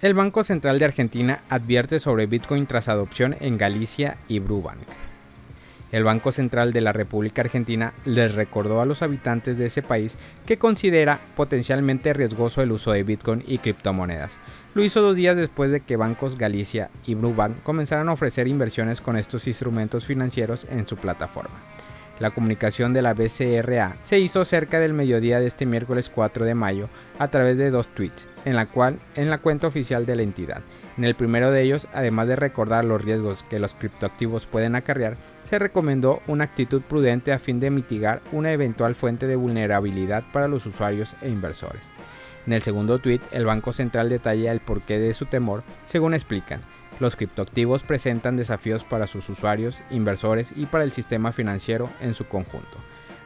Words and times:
El 0.00 0.14
Banco 0.14 0.44
Central 0.44 0.78
de 0.78 0.84
Argentina 0.84 1.42
advierte 1.48 1.98
sobre 1.98 2.26
Bitcoin 2.26 2.68
tras 2.68 2.86
adopción 2.86 3.34
en 3.40 3.58
Galicia 3.58 4.16
y 4.28 4.38
Brubank. 4.38 4.78
El 5.90 6.04
Banco 6.04 6.30
Central 6.30 6.72
de 6.72 6.80
la 6.80 6.92
República 6.92 7.42
Argentina 7.42 7.92
les 8.04 8.36
recordó 8.36 8.80
a 8.80 8.86
los 8.86 9.02
habitantes 9.02 9.58
de 9.58 9.66
ese 9.66 9.82
país 9.82 10.16
que 10.46 10.56
considera 10.56 11.20
potencialmente 11.34 12.12
riesgoso 12.12 12.62
el 12.62 12.70
uso 12.70 12.92
de 12.92 13.02
Bitcoin 13.02 13.42
y 13.44 13.58
criptomonedas. 13.58 14.36
Lo 14.74 14.84
hizo 14.84 15.02
dos 15.02 15.16
días 15.16 15.36
después 15.36 15.72
de 15.72 15.80
que 15.80 15.96
bancos 15.96 16.38
Galicia 16.38 16.90
y 17.04 17.16
Brubank 17.16 17.60
comenzaran 17.64 18.08
a 18.08 18.12
ofrecer 18.12 18.46
inversiones 18.46 19.00
con 19.00 19.16
estos 19.16 19.48
instrumentos 19.48 20.04
financieros 20.04 20.64
en 20.70 20.86
su 20.86 20.96
plataforma. 20.96 21.56
La 22.18 22.30
comunicación 22.30 22.92
de 22.92 23.02
la 23.02 23.14
BCRA 23.14 23.96
se 24.02 24.18
hizo 24.18 24.44
cerca 24.44 24.80
del 24.80 24.92
mediodía 24.92 25.38
de 25.38 25.46
este 25.46 25.66
miércoles 25.66 26.10
4 26.12 26.44
de 26.44 26.54
mayo 26.54 26.88
a 27.18 27.28
través 27.28 27.56
de 27.56 27.70
dos 27.70 27.86
tweets, 27.88 28.28
en 28.44 28.56
la 28.56 28.66
cual 28.66 28.98
en 29.14 29.30
la 29.30 29.38
cuenta 29.38 29.68
oficial 29.68 30.04
de 30.04 30.16
la 30.16 30.22
entidad. 30.22 30.62
En 30.96 31.04
el 31.04 31.14
primero 31.14 31.52
de 31.52 31.62
ellos, 31.62 31.86
además 31.92 32.26
de 32.26 32.34
recordar 32.34 32.84
los 32.84 33.02
riesgos 33.02 33.44
que 33.44 33.60
los 33.60 33.74
criptoactivos 33.74 34.46
pueden 34.46 34.74
acarrear, 34.74 35.16
se 35.44 35.60
recomendó 35.60 36.20
una 36.26 36.44
actitud 36.44 36.82
prudente 36.82 37.32
a 37.32 37.38
fin 37.38 37.60
de 37.60 37.70
mitigar 37.70 38.20
una 38.32 38.50
eventual 38.50 38.96
fuente 38.96 39.28
de 39.28 39.36
vulnerabilidad 39.36 40.24
para 40.32 40.48
los 40.48 40.66
usuarios 40.66 41.14
e 41.22 41.28
inversores. 41.28 41.82
En 42.46 42.52
el 42.52 42.62
segundo 42.62 42.98
tweet, 42.98 43.20
el 43.30 43.44
Banco 43.46 43.72
Central 43.72 44.08
detalla 44.08 44.50
el 44.50 44.60
porqué 44.60 44.98
de 44.98 45.14
su 45.14 45.26
temor, 45.26 45.62
según 45.86 46.14
explican. 46.14 46.62
Los 47.00 47.16
criptoactivos 47.16 47.82
presentan 47.82 48.36
desafíos 48.36 48.82
para 48.82 49.06
sus 49.06 49.28
usuarios, 49.28 49.82
inversores 49.90 50.52
y 50.56 50.66
para 50.66 50.84
el 50.84 50.92
sistema 50.92 51.32
financiero 51.32 51.88
en 52.00 52.14
su 52.14 52.26
conjunto. 52.26 52.76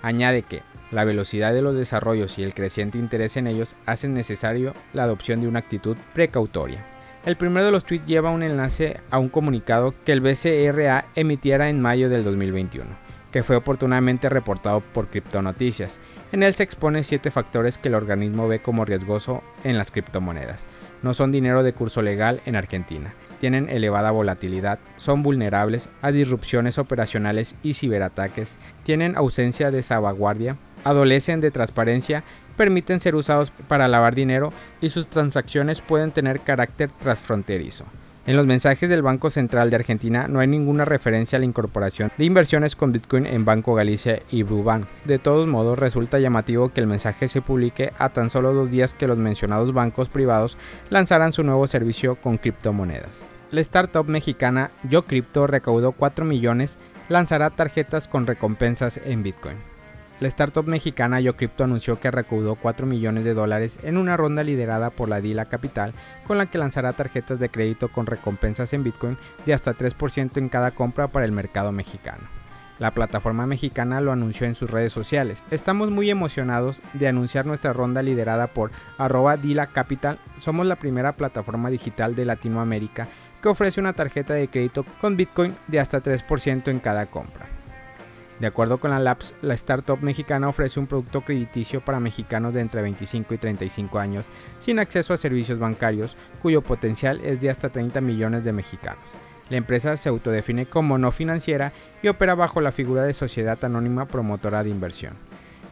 Añade 0.03 0.43
que 0.43 0.63
la 0.91 1.05
velocidad 1.05 1.55
de 1.55 1.63
los 1.63 1.75
desarrollos 1.75 2.39
y 2.39 2.43
el 2.43 2.55
creciente 2.55 2.99
interés 2.99 3.37
en 3.37 3.47
ellos 3.47 3.75
hacen 3.87 4.13
necesario 4.13 4.75
la 4.93 5.05
adopción 5.05 5.41
de 5.41 5.49
una 5.49 5.61
actitud 5.61 5.97
precautoria. 6.13 6.85
El 7.25 7.37
primero 7.37 7.65
de 7.65 7.71
los 7.71 7.85
tweets 7.85 8.05
lleva 8.05 8.31
un 8.31 8.43
enlace 8.43 9.01
a 9.11 9.19
un 9.19 9.29
comunicado 9.29 9.95
que 10.05 10.13
el 10.13 10.21
BCRA 10.21 11.07
emitiera 11.15 11.71
en 11.71 11.81
mayo 11.81 12.11
del 12.11 12.25
2021, 12.25 12.85
que 13.31 13.45
fue 13.45 13.57
oportunamente 13.57 14.29
reportado 14.29 14.81
por 14.81 15.07
Criptonoticias. 15.07 16.01
En 16.33 16.43
él 16.43 16.55
se 16.55 16.65
expone 16.65 17.05
siete 17.05 17.31
factores 17.31 17.79
que 17.79 17.89
el 17.89 17.95
organismo 17.95 18.49
ve 18.49 18.61
como 18.61 18.85
riesgoso 18.85 19.43
en 19.63 19.79
las 19.79 19.93
criptomonedas. 19.93 20.65
No 21.03 21.15
son 21.15 21.33
dinero 21.33 21.63
de 21.63 21.73
curso 21.73 22.03
legal 22.03 22.41
en 22.47 22.57
Argentina 22.57 23.15
tienen 23.43 23.69
elevada 23.69 24.13
volatilidad, 24.13 24.79
son 24.99 25.25
vulnerables 25.25 25.89
a 26.01 26.13
disrupciones 26.13 26.79
operacionales 26.79 27.57
y 27.65 27.75
ciberataques, 27.75 28.57
tienen 28.85 29.17
ausencia 29.17 29.73
de 29.73 29.83
salvaguardia, 29.83 30.59
adolecen 30.85 31.41
de 31.41 31.51
transparencia, 31.51 32.23
permiten 32.57 33.01
ser 33.01 33.17
usados 33.17 33.51
para 33.51 33.89
lavar 33.89 34.15
dinero 34.15 34.53
y 34.81 34.91
sus 34.91 35.09
transacciones 35.11 35.81
pueden 35.81 36.13
tener 36.13 36.39
carácter 36.39 36.93
transfronterizo. 36.93 37.85
En 38.25 38.37
los 38.37 38.47
mensajes 38.47 38.89
del 38.89 39.03
Banco 39.03 39.31
Central 39.31 39.69
de 39.69 39.75
Argentina 39.75 40.29
no 40.29 40.39
hay 40.39 40.47
ninguna 40.47 40.85
referencia 40.85 41.37
a 41.37 41.41
la 41.41 41.45
incorporación 41.45 42.13
de 42.17 42.25
inversiones 42.25 42.77
con 42.77 42.93
Bitcoin 42.93 43.27
en 43.27 43.45
Banco 43.45 43.75
Galicia 43.75 44.23
y 44.31 44.45
Brubank. 44.45 44.87
De 45.05 45.19
todos 45.19 45.49
modos, 45.49 45.77
resulta 45.77 46.21
llamativo 46.21 46.69
que 46.69 46.81
el 46.81 46.87
mensaje 46.87 47.27
se 47.27 47.43
publique 47.43 47.93
a 47.99 48.11
tan 48.11 48.31
solo 48.31 48.53
dos 48.53 48.71
días 48.71 48.95
que 48.95 49.09
los 49.09 49.19
mencionados 49.19 49.73
bancos 49.73 50.09
privados 50.09 50.57
lanzaran 50.89 51.33
su 51.33 51.43
nuevo 51.43 51.67
servicio 51.67 52.15
con 52.15 52.39
criptomonedas. 52.39 53.27
La 53.51 53.61
startup 53.61 54.07
mexicana 54.07 54.71
YoCrypto 54.89 55.49
recaudó 55.49 55.91
4 55.91 56.25
millones, 56.25 56.79
lanzará 57.09 57.51
tarjetas 57.51 58.07
con 58.07 58.29
recompensas 58.29 59.01
en 59.05 59.25
Bitcoin. 59.25 59.72
La 60.23 60.29
startup 60.29 60.69
mexicana 60.69 61.19
YoCrypto 61.19 61.65
anunció 61.65 61.99
que 61.99 62.13
recaudó 62.13 62.55
4 62.55 62.87
millones 62.87 63.25
de 63.25 63.35
dólares 63.35 63.81
en 63.83 63.97
una 63.97 64.17
ronda 64.17 64.45
liderada 64.45 64.91
por 64.91 65.09
la 65.09 65.21
Dila 65.21 65.47
Capital, 65.47 65.95
con 66.29 66.39
la 66.39 66.47
que 66.47 66.59
lanzará 66.59 66.93
tarjetas 66.93 67.41
de 67.41 67.49
crédito 67.49 67.89
con 67.89 68.07
recompensas 68.07 68.73
en 68.73 68.85
Bitcoin 68.85 69.19
de 69.45 69.53
hasta 69.53 69.75
3% 69.75 70.37
en 70.37 70.49
cada 70.49 70.71
compra 70.71 71.09
para 71.09 71.27
el 71.27 71.33
mercado 71.33 71.73
mexicano. 71.73 72.23
La 72.79 72.93
plataforma 72.93 73.49
mexicana 73.49 74.01
lo 74.01 74.13
anunció 74.13 74.47
en 74.47 74.55
sus 74.55 74.71
redes 74.71 74.93
sociales. 74.93 75.43
Estamos 75.51 75.91
muy 75.91 76.09
emocionados 76.09 76.83
de 76.93 77.09
anunciar 77.09 77.45
nuestra 77.45 77.73
ronda 77.73 78.01
liderada 78.01 78.47
por 78.47 78.71
arroba 78.99 79.37
Dila 79.37 79.67
Capital. 79.67 80.21
Somos 80.39 80.67
la 80.67 80.77
primera 80.77 81.17
plataforma 81.17 81.69
digital 81.69 82.15
de 82.15 82.27
Latinoamérica 82.27 83.09
que 83.43 83.49
ofrece 83.49 83.81
una 83.81 83.93
tarjeta 83.93 84.35
de 84.35 84.47
crédito 84.47 84.85
con 85.01 85.17
Bitcoin 85.17 85.57
de 85.67 85.81
hasta 85.81 86.01
3% 86.01 86.69
en 86.69 86.79
cada 86.79 87.07
compra. 87.07 87.62
De 88.43 88.49
acuerdo 88.49 88.79
con 88.79 88.91
la 88.91 88.99
Labs, 88.99 89.37
la 89.41 89.55
startup 89.55 90.03
mexicana 90.03 90.49
ofrece 90.49 90.81
un 90.81 90.89
producto 90.89 91.21
crediticio 91.21 91.81
para 91.81 92.01
mexicanos 92.01 92.53
de 92.53 92.61
entre 92.61 92.83
25 92.83 93.35
y 93.35 93.39
35 93.39 94.01
años 94.01 94.27
sin 94.59 94.81
acceso 94.81 95.15
a 95.15 95.17
servicios 95.17 95.61
bancarios, 95.61 96.17
cuyo 96.43 96.61
potencial 96.61 97.21
es 97.23 97.41
de 97.41 97.51
hasta 97.51 97.69
30 97.69 98.01
millones 98.01 98.43
de 98.43 98.51
mexicanos. 98.51 99.05
La 99.49 99.59
empresa 99.59 99.97
se 99.97 100.09
autodefine 100.09 100.67
como 100.67 100.99
no 100.99 101.13
financiera 101.13 101.73
y 102.03 102.09
opera 102.09 102.35
bajo 102.35 102.61
la 102.61 102.73
figura 102.73 103.05
de 103.05 103.15
sociedad 103.15 103.65
anónima 103.65 104.07
promotora 104.07 104.65
de 104.65 104.71
inversión. 104.71 105.15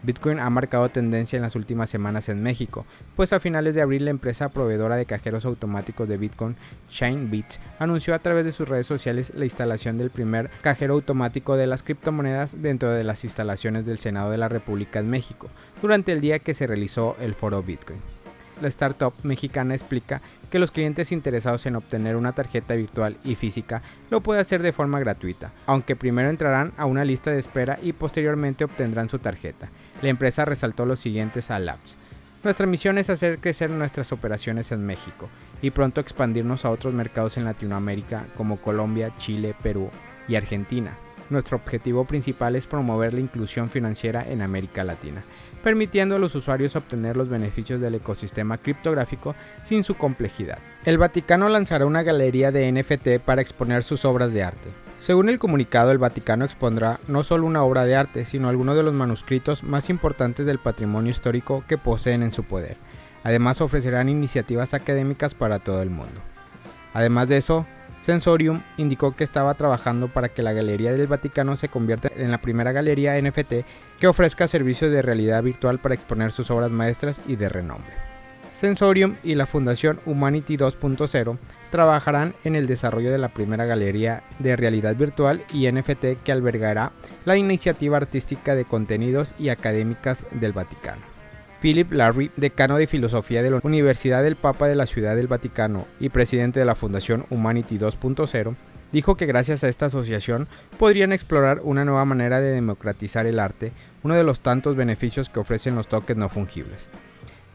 Bitcoin 0.02 0.38
ha 0.38 0.48
marcado 0.50 0.88
tendencia 0.88 1.36
en 1.36 1.42
las 1.42 1.56
últimas 1.56 1.90
semanas 1.90 2.28
en 2.28 2.42
México, 2.42 2.86
pues 3.16 3.32
a 3.32 3.40
finales 3.40 3.74
de 3.74 3.82
abril 3.82 4.06
la 4.06 4.10
empresa 4.10 4.48
proveedora 4.48 4.96
de 4.96 5.06
cajeros 5.06 5.44
automáticos 5.44 6.08
de 6.08 6.16
Bitcoin, 6.16 6.56
ShineBit, 6.90 7.46
anunció 7.78 8.14
a 8.14 8.18
través 8.18 8.44
de 8.44 8.52
sus 8.52 8.68
redes 8.68 8.86
sociales 8.86 9.32
la 9.34 9.44
instalación 9.44 9.98
del 9.98 10.10
primer 10.10 10.50
cajero 10.62 10.94
automático 10.94 11.56
de 11.56 11.66
las 11.66 11.82
criptomonedas 11.82 12.62
dentro 12.62 12.90
de 12.90 13.04
las 13.04 13.24
instalaciones 13.24 13.86
del 13.86 13.98
Senado 13.98 14.30
de 14.30 14.38
la 14.38 14.48
República 14.48 15.00
en 15.00 15.10
México, 15.10 15.48
durante 15.82 16.12
el 16.12 16.20
día 16.20 16.38
que 16.38 16.54
se 16.54 16.66
realizó 16.66 17.16
el 17.20 17.34
foro 17.34 17.62
Bitcoin 17.62 18.00
la 18.60 18.68
startup 18.68 19.14
mexicana 19.22 19.74
explica 19.74 20.20
que 20.50 20.58
los 20.58 20.70
clientes 20.70 21.12
interesados 21.12 21.66
en 21.66 21.76
obtener 21.76 22.16
una 22.16 22.32
tarjeta 22.32 22.74
virtual 22.74 23.16
y 23.24 23.34
física 23.34 23.82
lo 24.10 24.20
pueden 24.20 24.42
hacer 24.42 24.62
de 24.62 24.72
forma 24.72 25.00
gratuita, 25.00 25.52
aunque 25.66 25.96
primero 25.96 26.28
entrarán 26.28 26.72
a 26.76 26.86
una 26.86 27.04
lista 27.04 27.30
de 27.30 27.38
espera 27.38 27.78
y 27.82 27.92
posteriormente 27.92 28.64
obtendrán 28.64 29.08
su 29.08 29.18
tarjeta. 29.18 29.68
La 30.02 30.08
empresa 30.08 30.44
resaltó 30.44 30.86
los 30.86 31.00
siguientes 31.00 31.50
a. 31.50 31.96
Nuestra 32.42 32.66
misión 32.66 32.96
es 32.96 33.10
hacer 33.10 33.38
crecer 33.38 33.70
nuestras 33.70 34.12
operaciones 34.12 34.72
en 34.72 34.84
México 34.86 35.28
y 35.60 35.70
pronto 35.70 36.00
expandirnos 36.00 36.64
a 36.64 36.70
otros 36.70 36.94
mercados 36.94 37.36
en 37.36 37.44
Latinoamérica 37.44 38.26
como 38.34 38.56
Colombia, 38.56 39.12
Chile, 39.18 39.54
Perú 39.62 39.90
y 40.26 40.36
Argentina. 40.36 40.96
Nuestro 41.30 41.56
objetivo 41.56 42.04
principal 42.04 42.56
es 42.56 42.66
promover 42.66 43.14
la 43.14 43.20
inclusión 43.20 43.70
financiera 43.70 44.24
en 44.28 44.42
América 44.42 44.84
Latina 44.84 45.22
permitiendo 45.62 46.16
a 46.16 46.18
los 46.18 46.34
usuarios 46.34 46.76
obtener 46.76 47.16
los 47.16 47.28
beneficios 47.28 47.80
del 47.80 47.96
ecosistema 47.96 48.58
criptográfico 48.58 49.34
sin 49.62 49.84
su 49.84 49.94
complejidad. 49.94 50.58
El 50.84 50.98
Vaticano 50.98 51.48
lanzará 51.48 51.86
una 51.86 52.02
galería 52.02 52.50
de 52.50 52.70
NFT 52.72 53.22
para 53.24 53.42
exponer 53.42 53.82
sus 53.82 54.04
obras 54.04 54.32
de 54.32 54.42
arte. 54.42 54.70
Según 54.98 55.28
el 55.28 55.38
comunicado, 55.38 55.90
el 55.90 55.98
Vaticano 55.98 56.44
expondrá 56.44 57.00
no 57.08 57.22
solo 57.22 57.46
una 57.46 57.62
obra 57.62 57.84
de 57.84 57.96
arte, 57.96 58.24
sino 58.26 58.48
algunos 58.48 58.76
de 58.76 58.82
los 58.82 58.94
manuscritos 58.94 59.62
más 59.62 59.90
importantes 59.90 60.46
del 60.46 60.58
patrimonio 60.58 61.10
histórico 61.10 61.64
que 61.68 61.78
poseen 61.78 62.22
en 62.22 62.32
su 62.32 62.44
poder. 62.44 62.76
Además 63.22 63.60
ofrecerán 63.60 64.08
iniciativas 64.08 64.72
académicas 64.72 65.34
para 65.34 65.58
todo 65.58 65.82
el 65.82 65.90
mundo. 65.90 66.20
Además 66.94 67.28
de 67.28 67.36
eso, 67.36 67.66
Sensorium 68.02 68.62
indicó 68.76 69.14
que 69.14 69.24
estaba 69.24 69.54
trabajando 69.54 70.08
para 70.08 70.28
que 70.30 70.42
la 70.42 70.52
Galería 70.52 70.92
del 70.92 71.06
Vaticano 71.06 71.56
se 71.56 71.68
convierta 71.68 72.10
en 72.16 72.30
la 72.30 72.40
primera 72.40 72.72
galería 72.72 73.20
NFT 73.20 73.52
que 73.98 74.08
ofrezca 74.08 74.48
servicios 74.48 74.90
de 74.90 75.02
realidad 75.02 75.42
virtual 75.42 75.78
para 75.78 75.94
exponer 75.94 76.32
sus 76.32 76.50
obras 76.50 76.70
maestras 76.70 77.20
y 77.26 77.36
de 77.36 77.48
renombre. 77.48 77.92
Sensorium 78.56 79.16
y 79.22 79.36
la 79.36 79.46
Fundación 79.46 80.00
Humanity 80.04 80.58
2.0 80.58 81.38
trabajarán 81.70 82.34
en 82.44 82.56
el 82.56 82.66
desarrollo 82.66 83.10
de 83.10 83.18
la 83.18 83.28
primera 83.28 83.64
galería 83.64 84.22
de 84.38 84.56
realidad 84.56 84.96
virtual 84.96 85.42
y 85.52 85.70
NFT 85.70 86.22
que 86.22 86.32
albergará 86.32 86.92
la 87.24 87.36
iniciativa 87.36 87.96
artística 87.96 88.54
de 88.54 88.66
contenidos 88.66 89.34
y 89.38 89.48
académicas 89.48 90.26
del 90.32 90.52
Vaticano. 90.52 91.19
Philip 91.60 91.92
Larry, 91.92 92.30
decano 92.36 92.78
de 92.78 92.86
filosofía 92.86 93.42
de 93.42 93.50
la 93.50 93.60
Universidad 93.62 94.22
del 94.22 94.36
Papa 94.36 94.66
de 94.66 94.74
la 94.74 94.86
Ciudad 94.86 95.14
del 95.14 95.26
Vaticano 95.26 95.86
y 96.00 96.08
presidente 96.08 96.58
de 96.58 96.64
la 96.64 96.74
Fundación 96.74 97.26
Humanity 97.28 97.78
2.0, 97.78 98.56
dijo 98.92 99.16
que 99.16 99.26
gracias 99.26 99.62
a 99.62 99.68
esta 99.68 99.86
asociación 99.86 100.48
podrían 100.78 101.12
explorar 101.12 101.60
una 101.62 101.84
nueva 101.84 102.06
manera 102.06 102.40
de 102.40 102.50
democratizar 102.52 103.26
el 103.26 103.38
arte, 103.38 103.72
uno 104.02 104.14
de 104.14 104.24
los 104.24 104.40
tantos 104.40 104.74
beneficios 104.74 105.28
que 105.28 105.40
ofrecen 105.40 105.74
los 105.74 105.86
tokens 105.86 106.18
no 106.18 106.30
fungibles. 106.30 106.88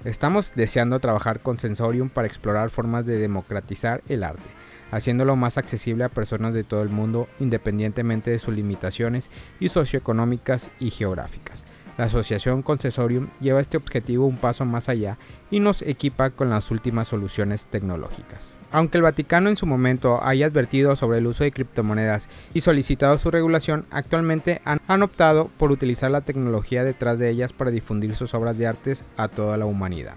Estamos 0.03 0.53
deseando 0.55 0.99
trabajar 0.99 1.39
con 1.39 1.57
Sensorium 1.57 2.09
para 2.09 2.27
explorar 2.27 2.69
formas 2.69 3.07
de 3.07 3.17
democratizar 3.17 4.03
el 4.07 4.23
arte, 4.23 4.45
haciéndolo 4.91 5.35
más 5.35 5.57
accesible 5.57 6.03
a 6.03 6.09
personas 6.09 6.53
de 6.53 6.63
todo 6.63 6.83
el 6.83 6.89
mundo 6.89 7.27
independientemente 7.39 8.29
de 8.29 8.37
sus 8.37 8.55
limitaciones 8.55 9.31
y 9.59 9.69
socioeconómicas 9.69 10.69
y 10.79 10.91
geográficas. 10.91 11.63
La 11.97 12.05
asociación 12.05 12.61
Concesorium 12.61 13.29
lleva 13.39 13.61
este 13.61 13.77
objetivo 13.77 14.25
un 14.25 14.37
paso 14.37 14.65
más 14.65 14.89
allá 14.89 15.17
y 15.49 15.59
nos 15.59 15.81
equipa 15.81 16.29
con 16.29 16.49
las 16.49 16.71
últimas 16.71 17.07
soluciones 17.07 17.67
tecnológicas. 17.67 18.53
Aunque 18.71 18.97
el 18.97 19.03
Vaticano 19.03 19.49
en 19.49 19.55
su 19.55 19.65
momento 19.65 20.21
haya 20.21 20.47
advertido 20.47 20.97
sobre 20.97 21.19
el 21.19 21.27
uso 21.27 21.45
de 21.45 21.51
criptomonedas 21.53 22.27
y 22.53 22.61
solicitado 22.61 23.17
su 23.17 23.31
regulación, 23.31 23.85
actualmente 23.89 24.61
han, 24.65 25.01
optado 25.01 25.49
por 25.57 25.71
utilizar 25.71 26.11
la 26.11 26.21
tecnología 26.21 26.83
detrás 26.83 27.17
de 27.17 27.29
ellas 27.29 27.53
para 27.53 27.71
difundir 27.71 28.15
sus 28.15 28.33
obras 28.33 28.57
de 28.57 28.67
artes 28.67 29.03
a 29.15 29.29
toda 29.29 29.55
la 29.55 29.65
humanidad. 29.65 30.15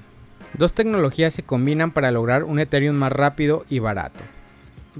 Dos 0.54 0.72
tecnologías 0.72 1.34
se 1.34 1.44
combinan 1.44 1.92
para 1.92 2.10
lograr 2.10 2.42
un 2.42 2.58
Ethereum 2.58 2.96
más 2.96 3.12
rápido 3.12 3.64
y 3.68 3.78
barato. 3.78 4.24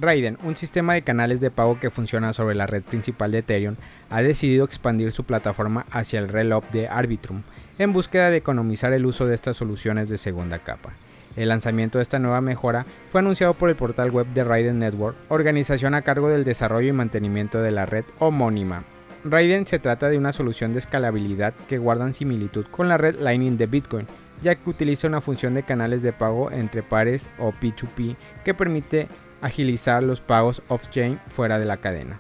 Raiden, 0.01 0.39
un 0.43 0.57
sistema 0.57 0.95
de 0.95 1.03
canales 1.03 1.41
de 1.41 1.51
pago 1.51 1.81
que 1.81 1.91
funciona 1.91 2.33
sobre 2.33 2.55
la 2.55 2.67
red 2.67 2.83
principal 2.83 3.33
de 3.33 3.39
Ethereum, 3.39 3.77
ha 4.11 4.23
decidido 4.23 4.65
expandir 4.65 5.13
su 5.13 5.25
plataforma 5.25 5.87
hacia 5.91 6.19
el 6.19 6.29
reloj 6.29 6.65
de 6.73 6.89
Arbitrum 6.89 7.43
en 7.79 7.93
búsqueda 7.93 8.31
de 8.31 8.37
economizar 8.37 8.93
el 8.93 9.07
uso 9.07 9.27
de 9.27 9.35
estas 9.35 9.57
soluciones 9.57 10.09
de 10.09 10.19
segunda 10.19 10.59
capa. 10.59 10.93
El 11.37 11.49
lanzamiento 11.49 11.99
de 11.99 12.03
esta 12.03 12.19
nueva 12.19 12.41
mejora 12.41 12.87
fue 13.11 13.21
anunciado 13.21 13.55
por 13.55 13.69
el 13.69 13.77
portal 13.77 14.11
web 14.11 14.27
de 14.29 14.45
Raiden 14.45 14.81
Network, 14.81 15.17
organización 15.29 15.95
a 15.95 16.03
cargo 16.03 16.29
del 16.29 16.45
desarrollo 16.45 16.89
y 16.89 16.93
mantenimiento 16.93 17.61
de 17.61 17.71
la 17.71 17.87
red 17.87 18.05
homónima. 18.19 18.85
Raiden 19.25 19.67
se 19.67 19.79
trata 19.79 20.09
de 20.09 20.19
una 20.19 20.33
solución 20.33 20.73
de 20.73 20.79
escalabilidad 20.79 21.55
que 21.69 21.79
guardan 21.79 22.15
similitud 22.15 22.67
con 22.67 22.89
la 22.89 22.97
red 22.97 23.17
Lightning 23.21 23.57
de 23.57 23.67
Bitcoin, 23.67 24.07
ya 24.43 24.55
que 24.55 24.71
utiliza 24.71 25.09
una 25.09 25.21
función 25.21 25.55
de 25.55 25.65
canales 25.65 26.03
de 26.03 26.13
pago 26.13 26.51
entre 26.51 26.83
pares 26.83 27.29
o 27.39 27.53
P2P 27.53 28.17
que 28.45 28.55
permite 28.55 29.09
agilizar 29.41 30.03
los 30.03 30.21
pagos 30.21 30.63
off-chain 30.69 31.21
fuera 31.29 31.59
de 31.59 31.65
la 31.65 31.79
cadena. 31.79 32.19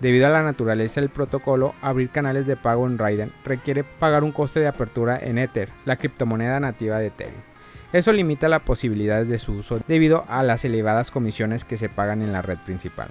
Debido 0.00 0.26
a 0.28 0.30
la 0.30 0.42
naturaleza 0.42 1.00
del 1.00 1.10
protocolo, 1.10 1.74
abrir 1.82 2.10
canales 2.10 2.46
de 2.46 2.56
pago 2.56 2.86
en 2.86 2.98
Raiden 2.98 3.32
requiere 3.44 3.82
pagar 3.82 4.22
un 4.22 4.32
coste 4.32 4.60
de 4.60 4.68
apertura 4.68 5.18
en 5.18 5.38
Ether, 5.38 5.70
la 5.84 5.96
criptomoneda 5.96 6.60
nativa 6.60 6.98
de 6.98 7.06
Ethereum. 7.08 7.42
Eso 7.92 8.12
limita 8.12 8.48
las 8.48 8.60
posibilidades 8.60 9.28
de 9.28 9.38
su 9.38 9.52
uso 9.52 9.80
debido 9.86 10.24
a 10.28 10.42
las 10.42 10.64
elevadas 10.64 11.10
comisiones 11.10 11.64
que 11.64 11.78
se 11.78 11.88
pagan 11.88 12.20
en 12.20 12.32
la 12.32 12.42
red 12.42 12.58
principal. 12.58 13.08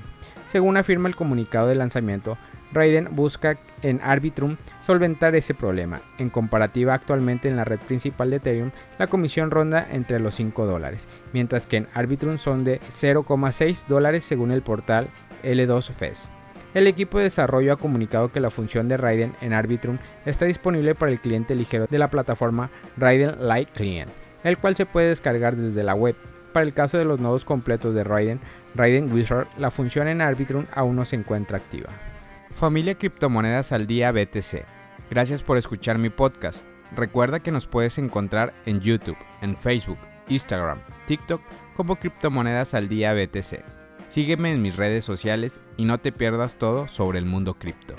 Según 0.47 0.77
afirma 0.77 1.09
el 1.09 1.15
comunicado 1.15 1.67
de 1.67 1.75
lanzamiento, 1.75 2.37
Raiden 2.71 3.09
busca 3.11 3.57
en 3.81 3.99
Arbitrum 4.03 4.57
solventar 4.81 5.35
ese 5.35 5.53
problema. 5.53 6.01
En 6.17 6.29
comparativa, 6.29 6.93
actualmente 6.93 7.49
en 7.49 7.55
la 7.55 7.63
red 7.63 7.79
principal 7.79 8.29
de 8.29 8.37
Ethereum, 8.37 8.71
la 8.99 9.07
comisión 9.07 9.51
ronda 9.51 9.87
entre 9.91 10.19
los 10.19 10.35
5 10.35 10.65
dólares, 10.65 11.07
mientras 11.33 11.65
que 11.65 11.77
en 11.77 11.87
Arbitrum 11.93 12.37
son 12.37 12.63
de 12.63 12.79
0,6 12.81 13.87
dólares 13.87 14.23
según 14.23 14.51
el 14.51 14.61
portal 14.61 15.09
L2FES. 15.43 16.29
El 16.73 16.87
equipo 16.87 17.17
de 17.17 17.25
desarrollo 17.25 17.73
ha 17.73 17.77
comunicado 17.77 18.31
que 18.31 18.39
la 18.39 18.51
función 18.51 18.87
de 18.87 18.97
Raiden 18.97 19.33
en 19.41 19.53
Arbitrum 19.53 19.97
está 20.25 20.45
disponible 20.45 20.93
para 20.93 21.11
el 21.11 21.19
cliente 21.19 21.55
ligero 21.55 21.87
de 21.89 21.97
la 21.97 22.09
plataforma 22.09 22.69
Raiden 22.97 23.47
Light 23.47 23.69
Client, 23.71 24.11
el 24.43 24.57
cual 24.57 24.75
se 24.75 24.85
puede 24.85 25.09
descargar 25.09 25.55
desde 25.55 25.83
la 25.83 25.95
web. 25.95 26.15
Para 26.53 26.65
el 26.65 26.73
caso 26.73 26.97
de 26.97 27.05
los 27.05 27.19
nodos 27.19 27.45
completos 27.45 27.93
de 27.93 28.03
Raiden, 28.03 28.39
Raiden 28.75 29.11
Wizard, 29.11 29.47
la 29.57 29.71
función 29.71 30.07
en 30.07 30.21
Arbitrum 30.21 30.65
aún 30.73 30.95
no 30.95 31.05
se 31.05 31.15
encuentra 31.15 31.57
activa. 31.57 31.89
Familia 32.51 32.95
Criptomonedas 32.95 33.71
al 33.71 33.87
Día 33.87 34.11
BTC. 34.11 34.65
Gracias 35.09 35.43
por 35.43 35.57
escuchar 35.57 35.97
mi 35.97 36.09
podcast. 36.09 36.63
Recuerda 36.95 37.39
que 37.39 37.51
nos 37.51 37.67
puedes 37.67 37.97
encontrar 37.97 38.53
en 38.65 38.79
YouTube, 38.79 39.17
en 39.41 39.57
Facebook, 39.57 39.99
Instagram, 40.29 40.79
TikTok 41.05 41.41
como 41.75 41.97
Criptomonedas 41.97 42.73
al 42.73 42.87
Día 42.87 43.13
BTC. 43.13 43.63
Sígueme 44.07 44.53
en 44.53 44.61
mis 44.61 44.77
redes 44.77 45.03
sociales 45.03 45.59
y 45.75 45.85
no 45.85 45.97
te 45.97 46.11
pierdas 46.11 46.55
todo 46.55 46.87
sobre 46.87 47.19
el 47.19 47.25
mundo 47.25 47.55
cripto. 47.55 47.95